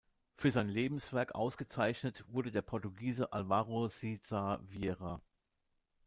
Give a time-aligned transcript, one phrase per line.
[0.33, 5.21] Für sein Lebenswerk ausgezeichnet wurde der Portugiese Alvaro Siza Vieira.